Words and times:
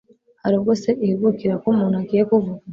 hari 0.41 0.55
ubwo 0.59 0.71
se 0.81 0.89
ihugukira 1.05 1.53
ko 1.61 1.65
umuntu 1.73 1.95
agiye 2.01 2.23
kuvuga 2.29 2.61